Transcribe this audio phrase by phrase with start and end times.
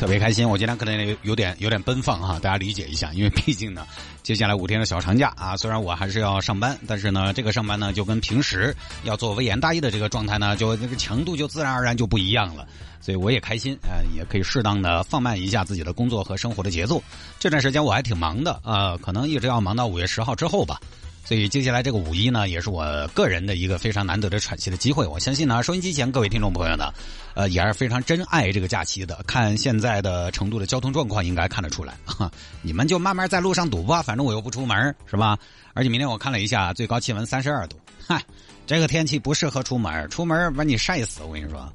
[0.00, 3.86] 特别开心，我今天可能有点有点奔放哈，大家理解一下，因为毕竟呢，
[4.22, 8.74] 接下来五天的小长假啊，虽然我还是要上班，但是呢，这个上班呢就跟平时
[9.04, 12.66] 要做微言大义的这个状态呢，就那个强度就自然而然就不一样了，
[13.02, 17.02] 所以我也开心啊、也可以适当的放慢一下自己的工作和生活的节奏。
[17.38, 20.80] 这段时间我还挺忙的啊、可能一直要忙到五月十号之后吧。
[21.24, 25.06] 所以接下来这个五一呢，也是我个人的一个非常难得的喘息的机会。
[25.06, 26.92] 我相信呢，收音机前各位听众朋友呢，
[27.34, 29.22] 呃，也是非常珍爱这个假期的。
[29.28, 31.96] 看现在的成都的交通状况，应该看得出来。
[32.04, 32.28] 哈，
[32.62, 35.38] 你们就慢慢在路上堵吧，反正我又不出门，是吧？
[35.72, 38.20] 而且明天我看了一下，最高气温三十二度，嗨，
[38.66, 41.22] 这个天气不适合出门，出门把你晒死。
[41.22, 41.72] 我跟你说，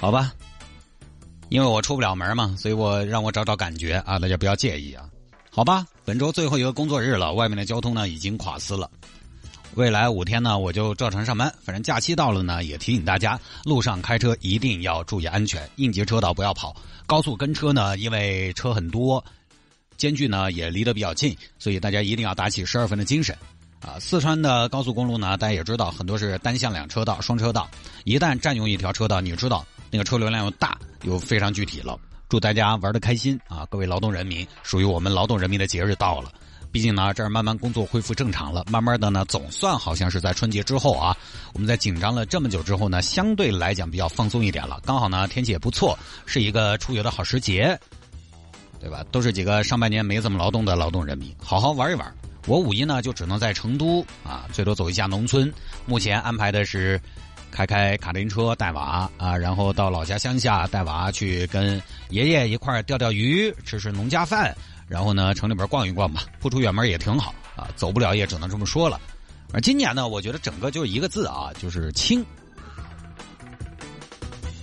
[0.00, 0.32] 好吧，
[1.50, 5.04] 因为我出不了门嘛，所以我让我找找感觉啊，大家不要介意啊。
[5.50, 8.88] 好吧，本周最后一个工作日了，外面的交通呢已经垮丝了。
[9.74, 11.52] 未来五天呢，我就照常上班。
[11.62, 16.74] 反正假期到了呢，也提醒大家，路上开车一定要注意安全，应急车道不要跑。
[17.06, 19.24] 高速跟车呢，因为车很多，
[19.96, 23.36] 间距呢也离得比较近，所以大家一定要打起十二分的精神。
[23.80, 27.68] 啊，四川的高速公路呢，大家也知道，很多是单向两车道、双车道。
[28.04, 31.98] 一旦占用一条车道，你知道那个车流量又大，又非常具体了。
[32.28, 33.66] 祝大家玩的开心啊！
[33.70, 36.30] 各位劳动人民，属于我们劳动人民的节日到了。
[36.70, 41.16] 毕竟呢，这儿慢慢工作恢复正常了，慢慢的呢，总算好像是在春节之后啊，
[41.54, 44.78] 我们在紧张了这么久之后呢，相对来讲比较放松一点了。
[44.84, 47.78] 刚好呢，天气也不错，是一个出游的好时节，
[48.78, 49.02] 对吧？
[49.10, 52.14] 都是几个上半年没怎么劳动的劳动人民，好好玩一玩。
[52.46, 55.50] 我五一呢，就只能在成都啊，最多走一下农村。
[55.86, 57.00] 目前安排的是。
[57.50, 61.80] 开开卡丁车带娃啊，然后到老家乡下带娃去跟
[62.10, 64.54] 爷爷一块钓钓鱼，吃吃农家饭，
[64.86, 67.68] 然后呢城里边逛一逛吧，不出远门也挺好啊。
[67.76, 69.00] 走不了也只能这么说了。
[69.52, 72.24] 而今年呢，我觉得整个就一个字啊，就是轻。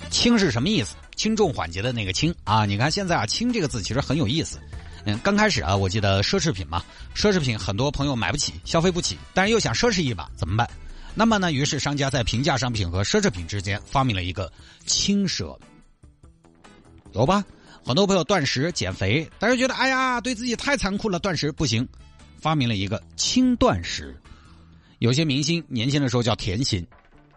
[0.10, 0.96] 轻是什么意思？
[1.16, 2.66] 轻重缓急的那个轻啊！
[2.66, 4.60] 你看现在啊，轻这个字其实很有意思。
[5.06, 6.84] 嗯，刚开始啊，我记得奢侈品嘛，
[7.16, 10.70] 奢侈品很多朋友买不起，消费不起，但是又想奢侈一把，怎么办？
[11.18, 14.52] 那么呢，于是商家在平价商品和奢侈品之间发明了一个
[14.86, 15.58] 轻奢，
[17.14, 17.44] 有吧？
[17.86, 21.88] 很多朋友断食减肥，但是觉得哎呀，对自己太残酷了，断食不行，
[22.38, 24.14] 发明了一个轻断食。
[25.00, 26.86] 有些明星年轻的时候叫甜心，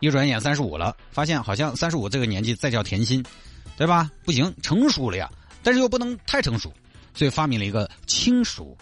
[0.00, 3.24] 一转眼三十五了，发现好像三十五这个年纪再叫甜心，
[3.76, 4.10] 对吧？
[4.24, 5.30] 不行，成熟了呀，
[5.62, 6.72] 但是又不能太成熟，
[7.14, 8.76] 所以发明了一个轻熟。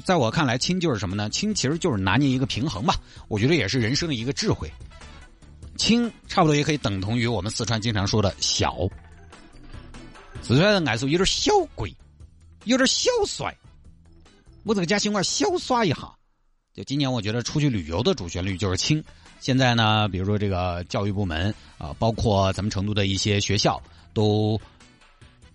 [0.00, 1.28] 在我看来，轻就是什么呢？
[1.30, 2.96] 轻其实就是拿捏一个平衡吧。
[3.28, 4.70] 我觉得也是人生的一个智慧。
[5.76, 8.76] 轻差不多也可以等同于我们四川经常说的小。
[10.42, 11.94] 四川人爱说有点小贵，
[12.64, 13.56] 有点小帅。
[14.64, 15.96] 我这个家乡话小耍一下。
[16.74, 19.02] 就今年我觉得出去旅游的主旋律就是轻。
[19.40, 23.82] 现在呢，比如说这个教育部门啊，包括咱们成都的一些学校，
[24.14, 24.60] 都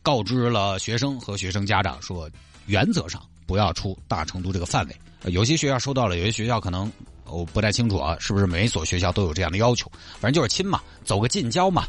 [0.01, 2.29] 告知了学生和学生家长说，
[2.65, 3.21] 原则上。
[3.47, 6.91] 不要出大成都这个范围，有些学校收到了，有些学校可能
[7.25, 9.89] 我不太清楚啊，是不是每一所学校都有这样的要求？
[10.19, 11.87] 反正就是亲嘛，走个近郊嘛，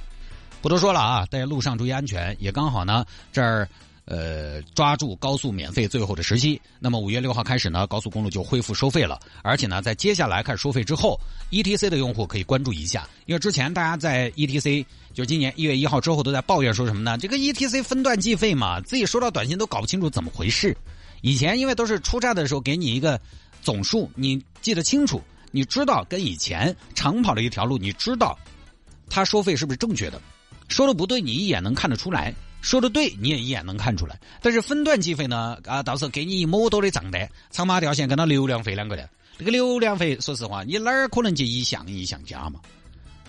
[0.62, 2.34] 不多说了啊，大家路上注意安全。
[2.38, 3.68] 也刚好呢，这儿
[4.04, 6.60] 呃抓住高速免费最后的时期。
[6.78, 11.18] 那么五月六号开始呢，高速公路就恢复收费了，而且呢，在接下来开始收费之后
[11.50, 17.18] ，ETC 的用户可以关注一下，因为之前大家在 ETC 就是今年一月一号之后都在抱怨说什么呢？
[17.18, 20.76] 这个 ETC 分段计费嘛，自己收到短信都搞不清楚怎么回事。
[21.20, 23.20] 以前因为都是出站的时候给你一个
[23.62, 28.38] 总数，你记得清楚，你知道跟以前长跑的一条路，你知道
[29.10, 30.20] 他收费是不是正确的？
[30.68, 34.20] 说的不对，你一眼能看得出来；说的对，你也一眼能看出来。
[34.42, 35.58] 但是分段计费呢？
[35.64, 39.08] 啊，到时候给你一么多的账单，长马条线跟他流量费两个的，
[39.38, 42.60] 这个流量费，说实话，你哪儿可能就一项一项加嘛？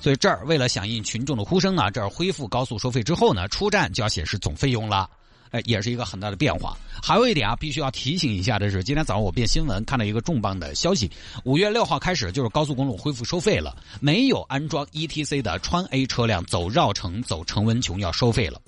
[0.01, 5.09] 所以这儿为了响应群众的呼声啊，这儿恢复高速收费之后呢，出站就要显示总费用了。
[5.51, 6.78] 哎，也是一个很大的变化。
[7.01, 11.10] 还有一点啊，必须要提醒一下的是，今天早上我变新闻看到一个重磅的消息：
[11.44, 13.75] 五月六号开始，就是高速公路恢复收费了。
[14.00, 18.62] 没有安装 ETC 的川 A 车辆走绕城、走城文琼要收费了。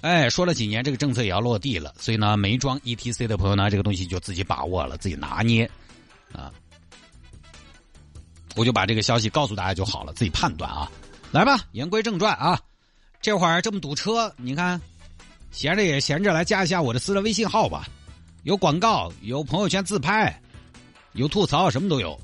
[0.00, 1.94] 哎，说了几年，这个政策也要落地了。
[1.98, 5.70] 所以呢，没装 ETC 的朋友呢，这个东西就自己把握了，自己拿捏
[6.32, 6.50] 啊。
[8.56, 10.90] 我就把这个消息告诉大家就好了，自己判断啊。
[11.30, 12.58] 来吧，言归正传啊，
[13.20, 14.80] 这会儿这么堵车，你看。
[15.54, 17.86] 闲着也闲着，来加一下我的私人微信号吧，
[18.42, 20.36] 有广告，有朋友圈自拍，
[21.12, 22.20] 有吐槽，什么都有。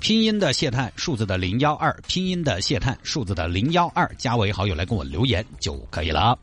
[0.00, 6.38] 拼音的谢探，数字的零幺二，拼音的谢探，数字的零幺二，加为好友来跟我留言就可以了。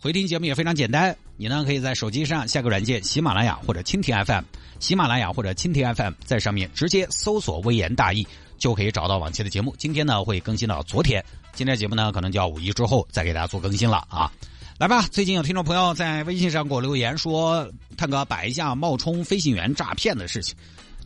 [0.00, 4.44] 回听节目也非常简单，你呢可以在手机上下个软件，喜马拉雅或者蜻蜓 FM，
[4.80, 8.26] 喜马拉雅或者蜻蜓 FM，在上面直接搜索“微言大义”
[8.56, 9.74] 就可以找到往期的节目。
[9.76, 11.22] 今天呢会更新到昨天，
[11.52, 14.32] 今天节目呢可能就要五一之后再给大家做更新了啊。
[14.78, 20.54] 来吧，最近有听众朋友在微信上给我留言说，探哥摆一下冒充飞行员诈骗的事情。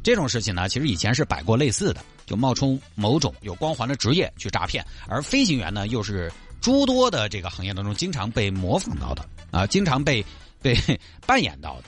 [0.02, 10.25] 这种事情呢，其实以前是摆过类似的，就冒充某种有光环的职业去诈骗，而飞行员呢，又是诸多的这个行业当中经常被模仿到的啊，经常被
[10.61, 10.76] 被
[11.25, 11.84] 扮演到的，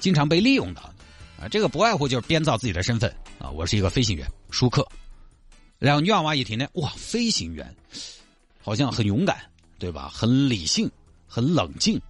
[0.00, 4.86] 经常被利用到的啊，这个不外乎就是编造自己的身份啊，我是一个飞行员，舒克。
[5.78, 7.70] 然后女娃娃一听呢，哇，飞行员
[8.62, 9.36] 好像很勇敢，
[9.80, 10.08] 对吧？
[10.14, 10.88] 很理性，
[11.26, 12.00] 很冷静，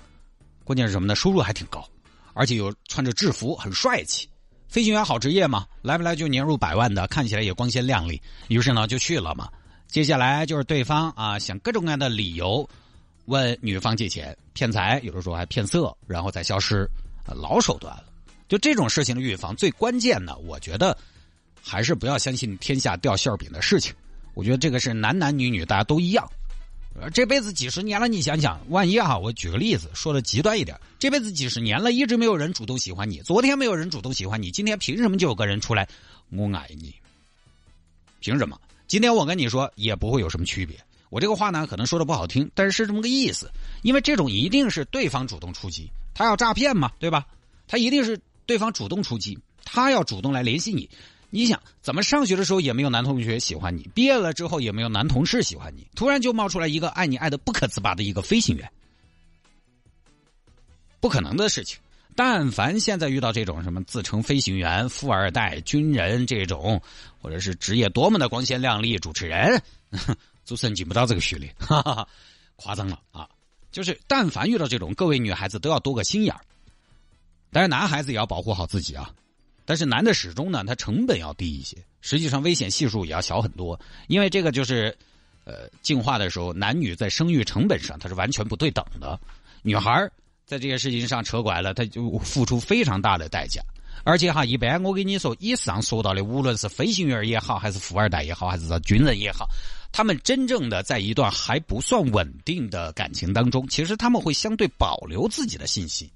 [0.65, 1.15] 关键是什么呢？
[1.15, 1.89] 收入还挺高，
[2.35, 4.29] 而且又穿着制服，很帅气。
[4.69, 8.21] 飞行员好职业嘛，来不来就年入百万的，看起来也光鲜亮丽。
[8.49, 9.49] 于是呢，就去了嘛。
[9.89, 12.69] 接下来就是对方啊，想各种各样的理由
[13.25, 16.89] 问女方借钱，骗财，有的时候还骗色，然后再消失，
[17.27, 18.05] 老手段了。
[18.49, 20.97] 就这种事情的预防，最关键的，我觉得
[21.63, 23.95] 还是不要相信天下掉馅饼的事情。
[24.35, 26.29] 我觉得这个是男男女女大家都一样。
[27.09, 35.89] 这辈子几十年了，你想想，万一哈，我举个例子，说的极端一点，这辈子几十年了，一直没有人主动喜欢你，昨天没有人主动喜欢你，今天凭什么就有个人出来，
[36.31, 36.95] 我爱你？
[38.21, 38.61] 凭什么？
[38.87, 40.77] 今天我跟你说也不会有什么区别。
[41.09, 43.51] 我这个话呢，可能说的不好听，但是是这么个意思。
[43.83, 47.27] 因为这种一定是对方主动出击，他要诈骗嘛，对吧？
[47.67, 50.89] 他一定是对方主动出击，他要主动来联系你。
[51.31, 58.71] 你想怎么上学的时候也没有男同学喜欢你，毕业了之后也没有男同事喜欢你，突然就冒出来一个爱你爱的不可自拔的一个飞行员，
[61.01, 61.79] 不可能的事情。
[62.17, 66.83] 但凡现在遇到这种什么自称飞行员、富二代、军人这种，
[67.23, 69.63] 或者是职业多么的光鲜亮丽，主持人，
[70.45, 72.07] 主持人进不到这个序列，哈哈，
[72.57, 73.29] 夸张了啊！
[73.71, 76.41] 就是但凡遇到这种，各位女孩子都要多个心眼儿，
[77.53, 79.15] 但是男孩子也要保护好自己啊。
[79.71, 83.79] 但是男的始终呢，他成本要低一些，实际上危险系数也要小很多，
[84.09, 84.93] 因为这个就是，
[85.45, 89.17] 呃，进化的时候，男女在生育成本上它是完全不对等的。
[89.63, 90.11] 女孩
[90.45, 93.63] 在这些事情上扯拐了，她就付出非常大的代价。
[94.03, 99.49] 而且哈，一般我跟你说，以上说到的，无论是飞行员也好，还是富二代也好，还是军人也好，
[99.93, 106.11] 他们真正的在一段还不算稳定的感情当中，其实他们会相对保留自己的信息，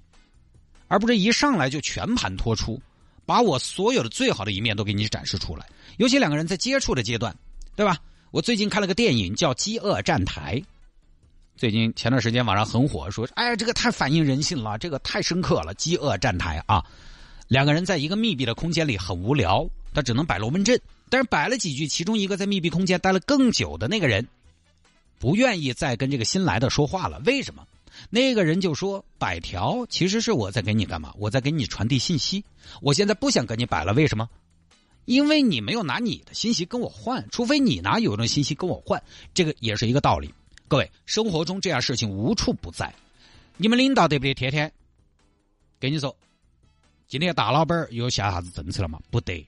[0.88, 2.82] 而不是一上来就全盘托出。
[3.26, 5.66] 把我所有的最好的一面都给你展示出来，
[5.96, 7.34] 尤其两个人在接触的阶段，
[7.76, 7.98] 对吧？
[8.30, 10.56] 我最近看了个电影叫《饥饿站台》，
[11.56, 15.72] 最近前段时间网上很火，说哎，这个太反映人性了，这个太深刻了。
[15.74, 16.84] 饥饿站台啊，
[17.46, 24.26] 两个人在一个密闭的空间里很无聊，他只能摆龙门阵，但是摆了几句，其中一个在密闭空间待了更久的那个人，
[25.20, 27.64] 不愿意再跟这个新来的说话了，为什么？
[28.10, 31.12] 那个人就说：“摆条其实是我在给你干嘛？
[31.18, 32.44] 我在给你传递信息。
[32.80, 34.28] 我现在不想跟你摆了，为什么？
[35.04, 39.02] 因为你没有拿你的信息跟我换，除非你拿有用的信息跟我换。
[39.34, 40.32] 这个也是一个道理。
[40.66, 42.92] 各位，生活中这样事情无处不在。
[43.56, 44.32] 你们领导对不对？
[44.34, 44.72] 天天
[45.78, 46.16] 跟你说，
[47.06, 48.98] 今天大老板又下啥子政策了吗？
[49.10, 49.46] 不得。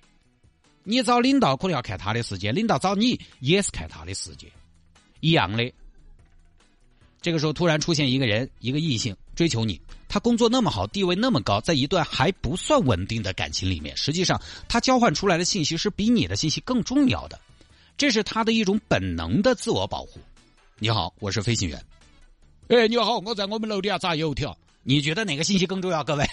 [0.85, 4.50] 你找领导可能要看他的时间，领导找你也是看他的时间，
[5.21, 5.73] 一样的。”
[7.26, 17.37] 这个时候突然出现一个人，一个异性追求你，他工作那么好，地位那么高，在一段还不算稳定的感情里面，实际上他交换出来的信息是比你的信息更重要的，
[17.99, 20.21] 这是他的一种本能的自我保护。
[20.78, 21.85] 你好，我是飞行员。
[22.68, 24.56] 哎，你好，我在我们楼底下炸油条。
[24.85, 26.04] 你觉得哪个信息更重要？
[26.04, 26.25] 各位，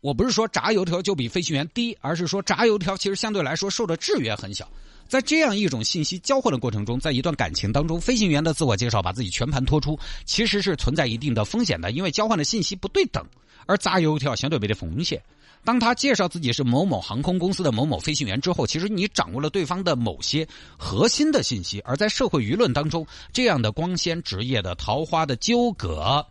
[0.00, 4.70] 我不是说炸油条就比飞行员低，而是说炸油条其实相对来说受的制约很小。
[5.08, 13.24] 在这样一种信息交换的过程中，在一段感情当中，飞行员的自我介绍把自己全盘托出，其实是存在一定的风险的，因为交换的信息不对等。
[13.66, 15.22] 而炸油条相对没得风险。
[15.64, 20.46] 当他介绍自己是某某航空公司的某某飞行员之后，其实你掌握了对方的某些
[20.78, 21.80] 核心的信息。
[21.84, 26.24] 而在社会舆论当中，这样的光鲜职业的桃花的纠葛，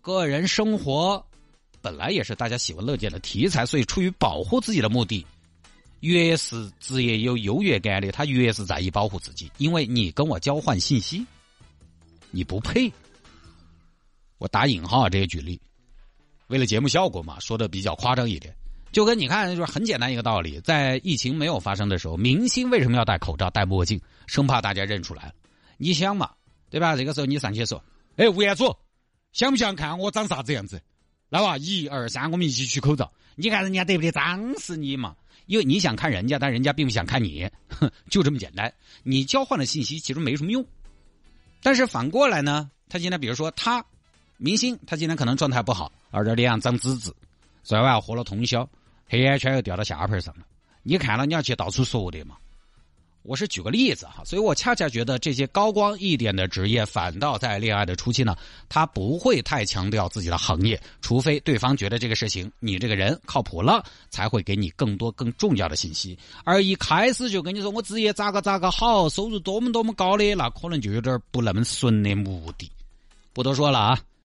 [0.00, 1.24] 个人生活
[1.80, 5.24] 本来也是大家喜闻乐见的题材，所以出于保护自己的目的。
[6.00, 11.26] 越是职业有优越感的，他越是在意保护自己，因为你跟我交换信息，
[12.30, 12.92] 你不配。
[14.38, 15.60] 我打引号这些举例，
[16.46, 18.54] 为了节目效果嘛，说的比较夸张一点。
[18.90, 25.34] 就跟你看，就是很简单一个道理，在疫情没有发生的时候，明星为什么要戴口罩、戴墨镜，生怕大家认出来
[25.76, 26.30] 你想嘛，
[26.70, 26.96] 对吧？
[26.96, 27.84] 这个时候你上去说
[28.16, 28.74] ：“哎，吴彦祖，
[29.32, 30.80] 想不想看我长啥子样子？”
[31.28, 33.12] 来吧，一二三，我们一起取口罩。
[33.36, 35.14] 你看人家得不得脏死你嘛？
[35.48, 37.50] 因为你想看人家，但人家并不想看你，
[38.10, 38.72] 就这么简单。
[39.02, 40.64] 你交换的信息其实没什么用。
[41.62, 43.82] 但是反过来呢，他今天比如说他
[44.36, 47.16] 明星，他今天可能状态不好，耳朵脸上长紫紫，
[47.64, 48.68] 昨晚喝了通宵，
[49.08, 50.46] 黑眼圈又掉到下巴上了。
[50.82, 52.36] 你看了你要去到处说的嘛。
[53.28, 58.34] 我是举个例子哈，所以我恰恰觉得这些高光一点的职业，反倒在恋爱的初期呢，
[58.70, 66.18] 他不会太强调自己的行业，除非对方觉得这个事情你这个人靠谱了，才会给你更多更重要的信息。
[66.42, 72.72] 而一开始就跟你说我职业咋个咋个好，收入多么多么高的，那可能就有点不那么纯的目的。
[73.34, 74.00] 不多说了啊。